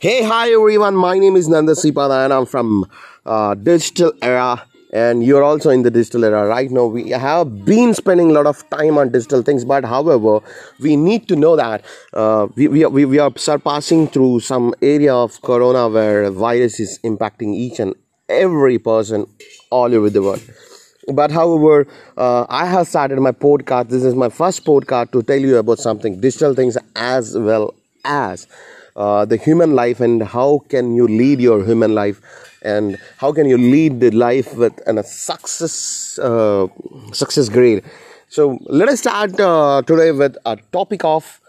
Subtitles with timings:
[0.00, 0.94] Hey, hi everyone.
[0.94, 2.86] My name is Nanda Sipada and I'm from
[3.26, 4.62] uh, Digital Era.
[4.92, 6.86] And you're also in the digital era right now.
[6.86, 10.38] We have been spending a lot of time on digital things, but however,
[10.78, 11.84] we need to know that
[12.14, 17.52] uh, we, we, we are surpassing through some area of corona where virus is impacting
[17.52, 17.96] each and
[18.28, 19.26] every person
[19.70, 20.42] all over the world
[21.14, 21.86] but however
[22.18, 25.78] uh, i have started my podcast this is my first podcast to tell you about
[25.78, 27.72] something digital things as well
[28.04, 28.46] as
[28.98, 32.20] uh, the human life and how can you lead your human life
[32.62, 36.66] and how can you lead the life with a success uh,
[37.12, 37.84] success grade.
[38.28, 41.40] So let us start uh, today with a topic of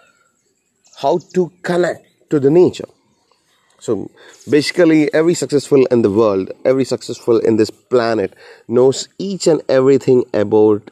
[1.01, 2.87] how to connect to the nature.
[3.79, 4.11] So
[4.49, 8.35] basically every successful in the world every successful in this planet
[8.67, 10.91] knows each and everything about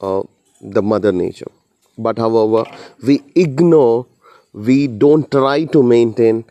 [0.00, 0.22] uh,
[0.60, 1.50] the mother nature.
[1.98, 2.64] But however
[3.02, 4.06] we ignore
[4.52, 6.44] we don't try to maintain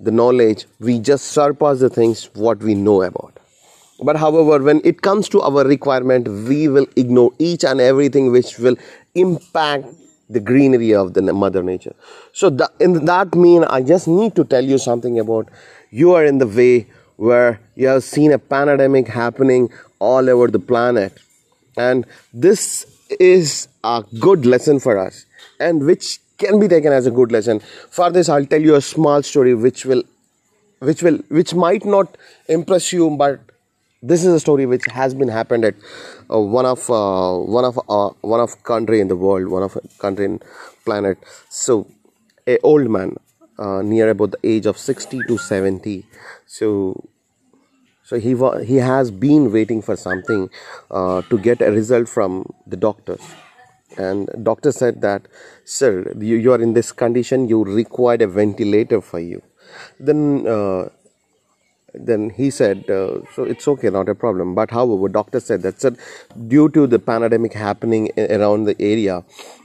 [0.00, 3.38] the knowledge we just surpass the things what we know about.
[4.02, 8.58] But however when it comes to our requirement we will ignore each and everything which
[8.58, 8.76] will
[9.14, 9.86] impact
[10.28, 11.94] the greenery of the mother nature.
[12.32, 15.48] So that, in that mean i just need to tell you something about
[15.90, 20.58] you are in the way where you have seen a pandemic happening all over the
[20.58, 21.12] planet.
[21.76, 22.86] And this
[23.20, 25.26] is a good lesson for us
[25.60, 27.60] and which can be taken as a good lesson.
[27.98, 30.02] For this i'll tell you a small story which will
[30.80, 32.16] which will which might not
[32.48, 33.40] impress you but
[34.02, 35.74] this is a story which has been happened at
[36.32, 39.78] uh, one of uh, one of uh, one of country in the world one of
[39.98, 40.40] country in
[40.84, 41.18] planet.
[41.50, 41.86] So
[42.46, 43.16] a old man
[43.58, 46.04] uh, near about the age of 60 to 70
[46.46, 46.68] so
[48.04, 50.50] so he wa- he has been waiting for something
[50.90, 53.22] uh, to get a result from the doctors
[53.96, 55.22] and doctor said that
[55.64, 59.42] sir you, you are in this condition you require a ventilator for you.
[59.98, 60.88] Then uh,
[61.94, 64.54] then he said uh, so it's okay not a problem.
[64.54, 65.96] But however doctor said that said
[66.48, 69.24] due to the pandemic happening around the area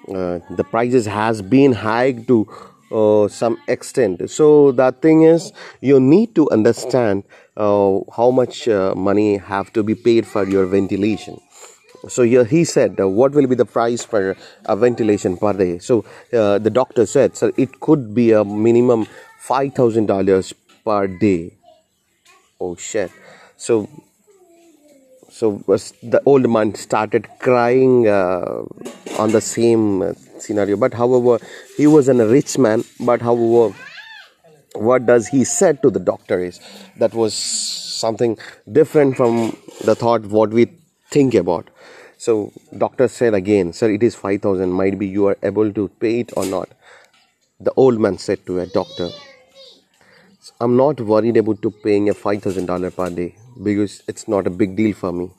[0.09, 2.47] uh, the prices has been hiked to
[2.91, 4.29] uh, some extent.
[4.29, 5.51] So that thing is
[5.81, 7.23] you need to understand
[7.57, 11.39] uh, how much uh, money have to be paid for your ventilation
[12.07, 14.35] so here he said uh, what will be the price for
[14.65, 15.79] a ventilation per day?
[15.79, 19.07] So uh, the doctor said so it could be a minimum
[19.45, 20.53] $5000
[20.85, 21.53] per day.
[22.59, 23.11] Oh shit.
[23.55, 23.89] So
[25.29, 28.63] so the old man started crying uh,
[29.19, 30.77] on the same scenario.
[30.77, 31.39] But however
[31.77, 32.83] he was a rich man.
[32.99, 33.75] But however
[34.73, 36.59] what does he said to the doctor is
[36.97, 38.37] that was something
[38.71, 40.67] different from the thought what we
[41.09, 41.69] think about.
[42.17, 46.19] So doctor said again sir it is 5000 might be you are able to pay
[46.21, 46.69] it or not.
[47.59, 49.09] The old man said to a doctor
[50.61, 54.75] i'm not worried about to paying a $5000 per day because it's not a big
[54.75, 55.31] deal for me.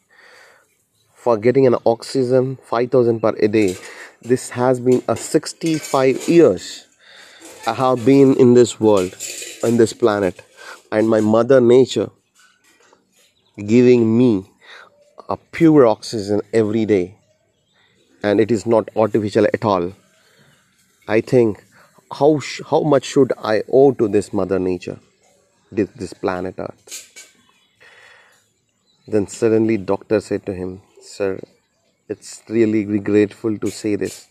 [1.14, 3.76] For getting an oxygen 5000 per day
[4.22, 6.86] this has been a 65 years
[7.66, 9.14] i have been in this world
[9.64, 10.42] in this planet.
[10.92, 12.10] And my mother nature
[13.56, 14.46] giving me
[15.28, 17.14] a pure oxygen every day
[18.22, 19.92] and it is not artificial at all.
[21.08, 21.64] I think
[22.12, 24.98] how sh- how much should i owe to this mother nature
[25.72, 27.34] this, this planet earth?
[29.06, 31.40] Then suddenly doctor said to him sir
[32.08, 34.28] it's really grateful to say this.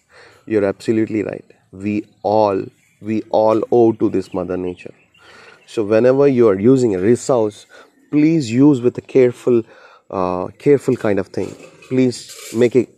[0.47, 1.45] You're absolutely right.
[1.71, 2.63] We all
[3.01, 4.93] we all owe to this mother nature.
[5.67, 7.65] So whenever you are using a resource
[8.11, 9.63] please use with a careful
[10.11, 11.53] uh, careful kind of thing.
[11.89, 12.89] Please make it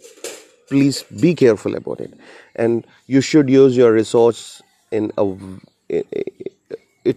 [0.67, 2.13] please be careful about it.
[2.55, 4.61] And you should use your resource
[4.91, 5.25] in a